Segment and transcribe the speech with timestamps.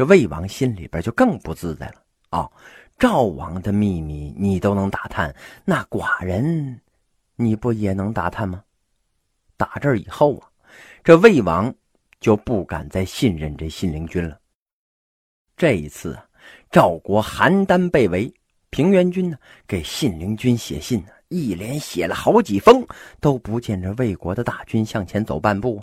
[0.00, 1.96] 这魏王心里边就更不自在了
[2.30, 2.50] 啊！
[2.98, 6.80] 赵王的秘密你都能打探，那寡人
[7.36, 8.64] 你不也能打探吗？
[9.58, 10.48] 打这以后啊，
[11.04, 11.74] 这魏王
[12.18, 14.40] 就不敢再信任这信陵君了。
[15.54, 16.26] 这一次啊，
[16.70, 18.32] 赵国邯郸被围，
[18.70, 19.36] 平原君呢
[19.66, 22.82] 给信陵君写信呢，一连写了好几封，
[23.20, 25.78] 都不见这魏国的大军向前走半步。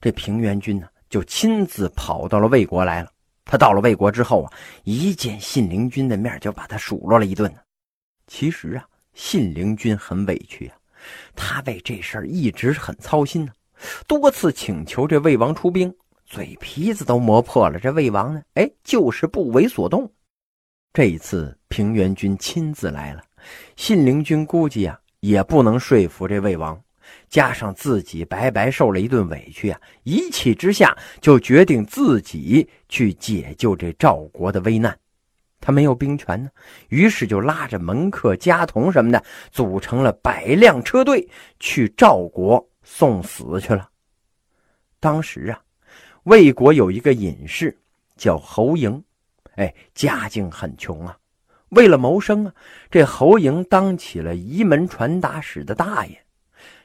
[0.00, 3.12] 这平原君呢就亲自跑到了魏国来了。
[3.52, 4.52] 他到了魏国之后啊，
[4.82, 7.54] 一见信陵君的面，就把他数落了一顿。
[8.26, 10.76] 其实啊，信陵君很委屈啊，
[11.36, 13.52] 他为这事儿一直很操心呢，
[14.06, 15.94] 多次请求这魏王出兵。
[16.24, 18.42] 嘴皮子都磨破了，这魏王呢？
[18.54, 20.10] 哎，就是不为所动。
[20.94, 23.22] 这一次平原君亲自来了，
[23.76, 26.82] 信陵君估计啊也不能说服这魏王，
[27.28, 34.96] 加上自己白白受了一顿委屈啊，一气之下就决定自己去解救这赵国的危难。
[35.60, 36.50] 他没有兵权呢，
[36.88, 41.28] 于是就拉着门客、家童什么的，组成了百辆车队
[41.60, 43.88] 去赵国送死去了。
[44.98, 45.60] 当时啊。
[46.26, 47.76] 魏国有一个隐士
[48.16, 49.02] 叫侯嬴，
[49.56, 51.18] 哎，家境很穷啊。
[51.70, 52.54] 为了谋生啊，
[52.88, 56.21] 这侯嬴当起了移门传达使的大爷。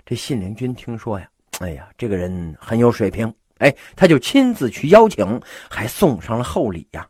[0.09, 7.05] 这信陵君听说呀，哎呀，这个人很有水平，哎，他就亲自去邀请，还送上了厚礼呀。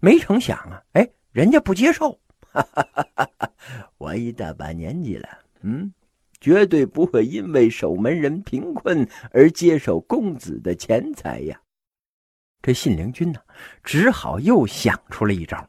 [0.00, 2.18] 没成想啊，哎，人家不接受。
[3.98, 5.28] 我一大把年纪了，
[5.60, 5.92] 嗯，
[6.40, 11.60] 绝对不会因为守门人贫困而接受公子的钱财呀。
[12.62, 13.40] 这信陵君呢，
[13.84, 15.68] 只好又想出了一招。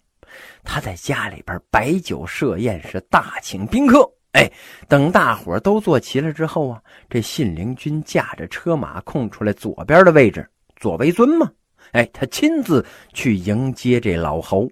[0.64, 4.10] 他在家里边摆酒设宴，是大请宾客。
[4.34, 4.50] 哎，
[4.88, 11.52] 等大伙都坐齐了之后啊，这信陵君驾着车马空出来左边的位置，左为尊嘛。
[11.92, 14.70] 哎，他亲自去迎接这老侯。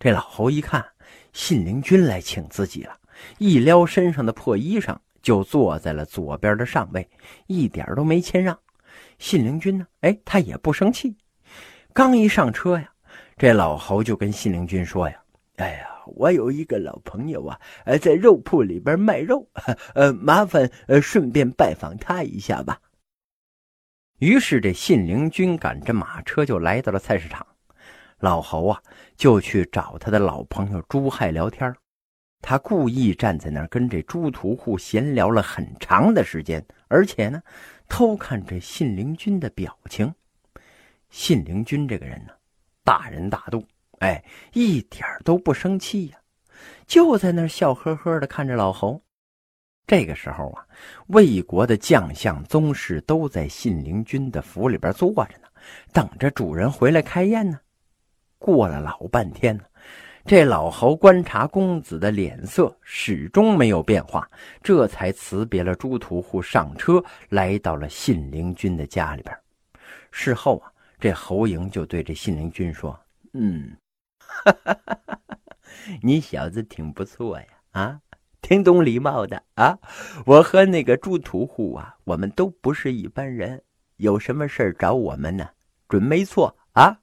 [0.00, 0.84] 这老侯一看
[1.32, 2.96] 信陵君来请自己了，
[3.38, 7.08] 一撩身上的破衣裳，就坐在了左边的上位，
[7.46, 8.58] 一点都没谦让。
[9.18, 9.86] 信陵君呢？
[10.00, 11.16] 哎，他也不生气。
[11.92, 12.90] 刚一上车呀，
[13.36, 15.22] 这老侯就跟信陵君说呀
[15.56, 19.48] ：“哎呀，我有一个老朋友啊，呃，在肉铺里边卖肉，
[19.94, 22.80] 呃，麻烦呃顺便拜访他一下吧。”
[24.18, 27.46] 于是这信陵君赶着马车就来到了菜市场。
[28.18, 28.82] 老侯啊，
[29.16, 31.74] 就去找他的老朋友朱亥聊天。
[32.42, 37.42] 他故意站在那儿跟这朱屠户闲聊了很长的时间，而且呢。
[37.92, 40.14] 偷看这信陵君的表情，
[41.08, 42.32] 信陵君这个人呢，
[42.84, 43.66] 大人大度，
[44.00, 44.22] 哎，
[44.52, 46.18] 一点都不生气呀，
[46.86, 49.00] 就在那笑呵呵的看着老侯。
[49.86, 50.66] 这个时候啊，
[51.06, 55.48] 魏国的将相宗室都在信陵君的府里边坐着呢，
[55.92, 57.58] 等着主人回来开宴呢。
[58.38, 59.64] 过了老半天呢。
[60.26, 64.30] 这老侯观察公子的脸色，始终没有变化，
[64.62, 69.36] 这才辞别了朱屠户，上车来到了信陵君的家里边。
[70.10, 72.96] 事后啊，这侯嬴就对这信陵君说
[73.32, 73.74] ：“嗯，
[74.44, 74.78] 哈
[76.02, 78.00] 你小子挺不错呀，啊，
[78.40, 79.78] 挺懂礼貌的啊。
[80.26, 83.62] 我和那个朱屠户啊，我们都不是一般人，
[83.96, 85.48] 有什么事找我们呢？
[85.88, 87.00] 准没错啊。”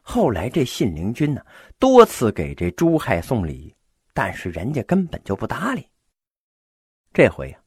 [0.00, 1.44] 后来这信陵君呢，
[1.78, 3.74] 多次给这朱亥送礼，
[4.12, 5.88] 但是人家根本就不搭理。
[7.12, 7.60] 这回啊，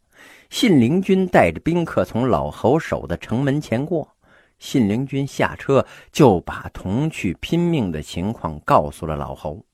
[0.49, 4.16] 信陵君带着宾客从老侯守的城门前过，
[4.59, 9.65] 信陵君下车就把同去拼命的情况告诉了老侯。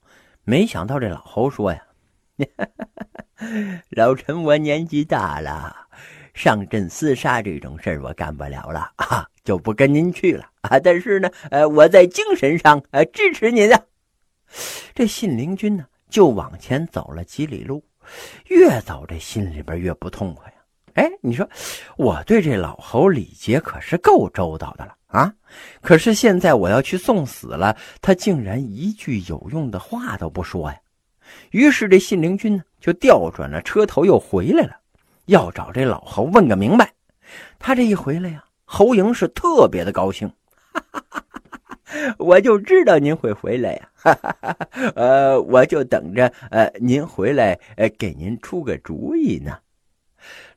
[0.43, 1.81] 没想到这老侯说呀
[3.91, 5.87] ：“老臣我年纪大了。”
[6.33, 10.79] 上阵厮杀这种事儿我干不了了啊， 就不跟您去了啊。
[10.79, 13.79] 但是呢，呃，我在精神上呃支持您啊。
[14.95, 17.83] 这信陵君呢，就往前走了几里路，
[18.47, 20.52] 越走这心里边越不痛快。
[20.95, 21.49] 哎，你说
[21.97, 25.33] 我对这老侯礼节可是够周到的了啊，
[25.81, 30.77] 可是现在我要去送死了，他竟然一句有用的话都不说呀。
[31.51, 34.77] 于是这信陵君呢，就调转了车头又回来了。
[35.25, 36.91] 要找这老侯问个明白，
[37.57, 40.31] 他这一回来呀，侯莹是特别的高兴，
[42.19, 43.89] 我就知道您会回来呀，
[44.95, 49.57] 呃，我就等着呃您回来呃给您出个主意呢。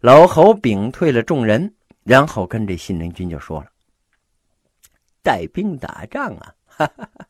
[0.00, 1.74] 老侯屏退了众人，
[2.04, 3.66] 然后跟这信陵君就说了
[5.22, 7.28] ：“带兵打仗啊，哈哈哈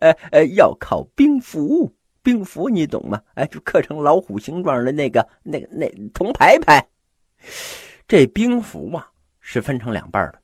[0.00, 1.92] 呃呃，要靠兵符。”
[2.26, 3.22] 兵符你懂吗？
[3.34, 6.84] 哎，就刻成老虎形状的那个、那个、那铜牌牌。
[8.08, 9.08] 这兵符啊，
[9.38, 10.40] 是分成两半的，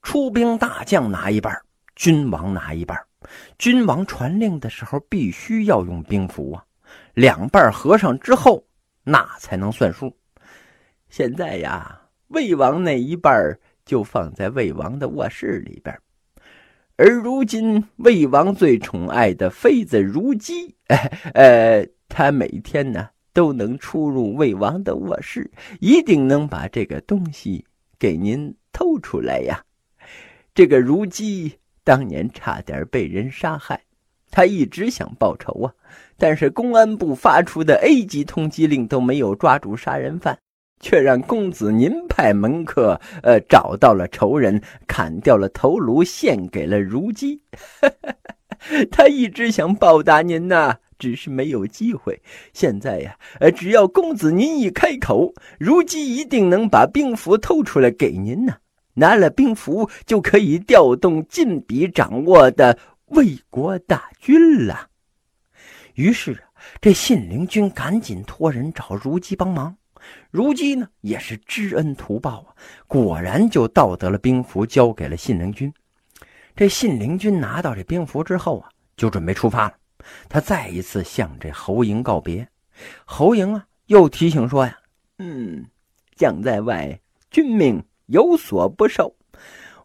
[0.00, 1.54] 出兵大将拿一半，
[1.94, 2.98] 君王拿一半。
[3.58, 6.64] 君王传令的时候，必须要用兵符啊，
[7.12, 8.64] 两半合上之后，
[9.04, 10.16] 那才能算数。
[11.10, 15.94] 现在呀，魏王那一半就放在魏王的卧室里边，
[16.96, 20.74] 而如今魏王最宠爱的妃子如姬，
[21.34, 27.66] 呃，她每天呢都能出入魏王的卧室，一定能把这个东西
[27.98, 29.62] 给您偷出来呀。
[30.54, 31.58] 这个如姬。
[31.82, 33.82] 当年差点被人杀害，
[34.30, 35.72] 他一直想报仇啊，
[36.18, 40.38] 但是公安部发出的 A 级通缉令都没有抓住杀人犯，
[40.80, 47.40] 却让公子您派门客呃找到了仇人，砍掉了头颅，献给了如姬。
[48.90, 52.20] 他一直想报答您呐，只是没有机会。
[52.52, 58.56] 现在呀，呃，只要公子您一开口，如姬一定能把兵符偷出来给您呢。
[58.94, 62.76] 拿了兵符，就可以调动晋鄙掌握的
[63.06, 64.88] 魏国大军了。
[65.94, 66.42] 于是，
[66.80, 69.76] 这信陵君赶紧托人找如姬帮忙。
[70.30, 72.54] 如今呢，也是知恩图报啊，
[72.86, 75.72] 果然就盗得了兵符，交给了信陵君。
[76.54, 79.74] 这信陵君拿到这兵符之后啊，就准备出发了。
[80.28, 82.46] 他再一次向这侯嬴告别。
[83.04, 84.78] 侯嬴啊，又提醒说呀
[85.18, 85.66] ：“嗯，
[86.16, 87.00] 将在外，
[87.30, 89.14] 君命。”有所不受，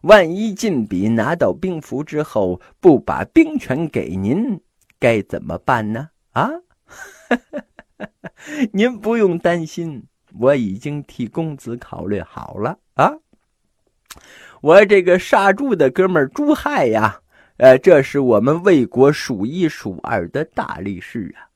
[0.00, 4.60] 万一晋鄙拿到兵符之后不把兵权给您，
[4.98, 6.08] 该怎么办呢？
[6.32, 6.50] 啊，
[8.72, 10.04] 您不用担心，
[10.38, 13.12] 我已经替公子考虑好了啊。
[14.60, 17.20] 我这个杀猪的哥们儿朱亥呀，
[17.58, 21.48] 呃，这是我们魏国数一数二的大力士啊。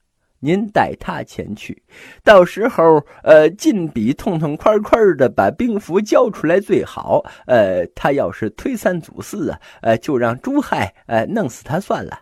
[0.42, 1.82] 您带他前去，
[2.25, 7.22] 到时候，呃，晋鄙痛痛快快的把兵符交出来最好。
[7.44, 12.20] 呃，他要是推三阻四啊，呃，就让朱亥，呃，弄死他算了。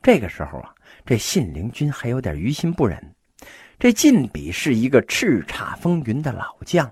[0.00, 0.72] 这个时候啊，
[1.10, 3.16] 这信陵君还有点于心不忍。
[3.80, 6.88] 这晋鄙是一个叱咤风云的老将，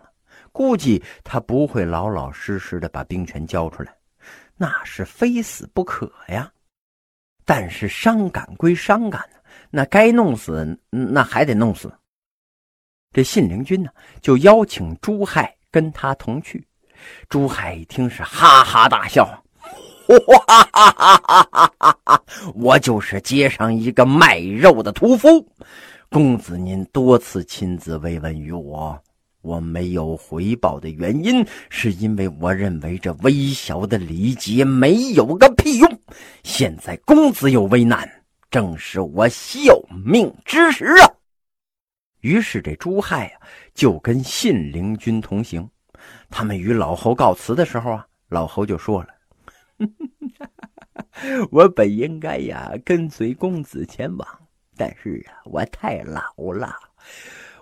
[0.51, 3.95] 估计他不会老老实实的把兵权交出来，
[4.57, 6.51] 那是非死不可呀。
[7.45, 9.25] 但是伤感归伤感。
[9.71, 11.89] 那该弄死，那还得弄死。
[13.13, 13.89] 这信陵君呢，
[14.21, 16.67] 就邀请朱亥跟他同去。
[17.29, 19.45] 朱亥一听是哈哈大笑，
[20.09, 22.23] 哈哈哈哈！
[22.55, 25.47] 我就是街上一个卖肉的屠夫。
[26.09, 28.99] 公子您多次亲自慰问于我，
[29.43, 36.01] 我没有回报的原因，是因为我认为这微小的礼节没有个屁用。
[36.43, 38.09] 现在公子有危难。
[38.51, 41.05] 正是我效命之时啊！
[42.23, 45.69] 于是这朱亥啊，就跟信陵君同行。
[46.31, 49.09] 他们与老侯告辞的时候啊，老侯就说了
[51.51, 54.29] ：“我本应该呀跟随公子前往，
[54.77, 56.23] 但是啊，我太老
[56.53, 56.75] 了。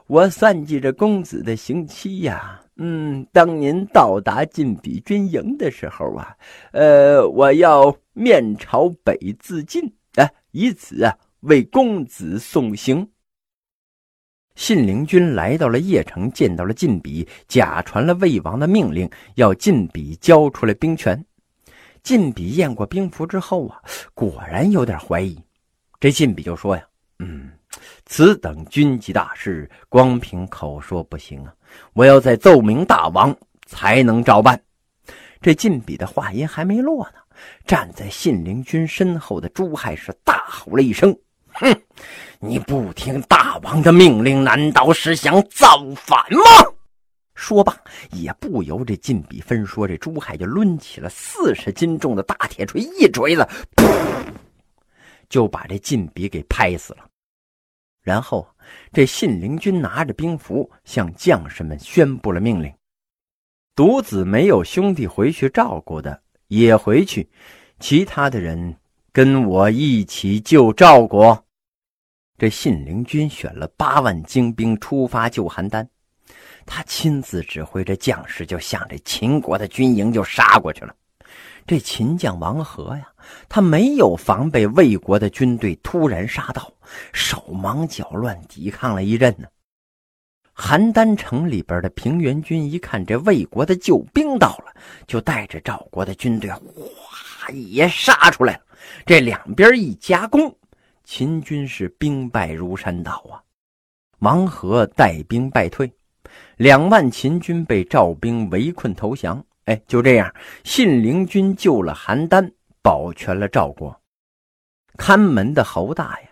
[0.06, 6.36] 我算计着公子的刑期呀，嗯，当您到达晋鄙军营的时候啊，
[6.72, 9.92] 呃，我要面朝北自尽。”
[10.52, 13.10] 以此啊为公子送行。
[14.54, 21.22] 信陵君来到了邺城，见到了晋鄙，假传了魏王的命令，要晋鄙交出来兵权。
[22.06, 23.82] 晋鄙验过兵符之后啊，
[24.14, 25.36] 果然有点怀疑。
[25.98, 26.86] 这晋鄙就说呀
[27.18, 27.50] ：“嗯，
[28.04, 31.52] 此等军机大事，光凭口说不行啊，
[31.94, 34.62] 我要再奏明大王，才能照办。”
[35.42, 37.18] 这晋鄙的话音还没落呢。
[37.66, 41.12] 站在信陵君身后的朱亥是大吼了一声
[41.54, 41.76] ：“哼！
[42.38, 46.70] 你不听大王的命令，难道是想造反吗？”
[47.36, 47.72] 说罢，
[48.10, 53.46] 也不由这晋鄙分说，这朱亥就抡起了四十斤重的大铁锤，一锤子，
[55.28, 57.08] 就把这晋鄙给拍死了。
[58.02, 58.48] 然后，
[58.92, 62.72] 这信陵君拿着兵符，向将士们宣布了命令：
[63.74, 66.22] 独子没有兄弟回去照顾的。
[66.48, 67.28] 也回去，
[67.80, 68.76] 其他的人
[69.12, 71.44] 跟我一起救赵国。
[72.38, 75.84] 这信陵君选了八万精兵出发救邯郸，
[76.66, 80.94] 他亲自指挥着将士，就向这秦国的军营就杀过去了。
[81.66, 83.08] 这秦将王和呀，
[83.48, 86.72] 他没有防备魏国的军队突然杀到，
[87.12, 89.48] 手忙脚乱抵抗了一阵呢。
[90.54, 94.72] 邯郸城里边的平原君一看这魏国的救兵到了，
[95.06, 98.60] 就带着赵国的军队哗也杀出来了。
[99.04, 100.56] 这两边一夹攻，
[101.04, 103.42] 秦军是兵败如山倒啊！
[104.20, 105.92] 王和带兵败退，
[106.56, 109.44] 两万秦军被赵兵围困投降。
[109.66, 110.32] 哎，就这样，
[110.64, 112.50] 信陵君救了邯郸，
[112.82, 114.00] 保全了赵国。
[114.96, 116.28] 看门的侯大爷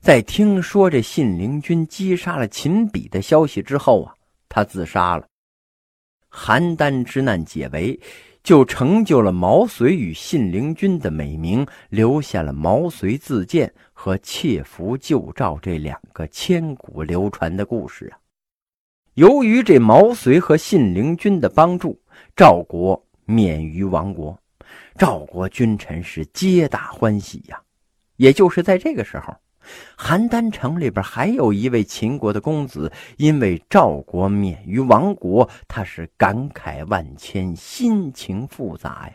[0.00, 4.14] 在听说这信陵君击杀了秦比的消息之后啊，
[4.48, 5.26] 他自杀了。
[6.30, 7.98] 邯郸之难解围，
[8.42, 18.18] 就成就了毛遂与信陵君的美名，留下了毛遂自荐和窃符救赵这两个千古流传的故事啊。
[19.16, 21.98] 由于这毛遂和信陵君的帮助，
[22.36, 24.38] 赵国免于亡国，
[24.98, 27.58] 赵国君臣是皆大欢喜呀。
[28.16, 29.34] 也就是在这个时候，
[29.96, 39.14] 邯郸城里边还有一位秦国的公子，因为赵国免于亡国，他是感慨万千，心情复杂呀。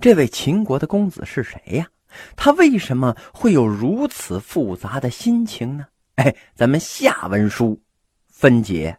[0.00, 1.86] 这位秦国的公子是谁呀？
[2.34, 5.86] 他为什么会有如此复杂的心情呢？
[6.16, 7.80] 哎，咱们下文书
[8.26, 8.98] 分解。